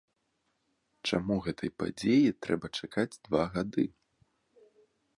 [1.09, 3.85] Чаму гэтай падзеі трэба чакаць два гады?